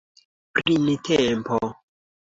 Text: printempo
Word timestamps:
printempo 0.63 1.59